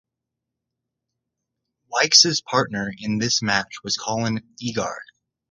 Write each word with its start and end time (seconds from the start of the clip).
Wykes' 1.93 2.41
partner 2.41 2.91
in 2.97 3.19
this 3.19 3.43
match 3.43 3.83
was 3.83 3.97
Colin 3.97 4.41
Egar. 4.59 4.97